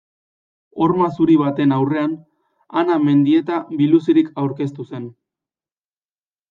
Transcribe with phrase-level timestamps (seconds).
[0.85, 2.17] Horma zuri baten aurrean,
[2.83, 5.09] Ana Mendieta biluzik aurkeztu zen.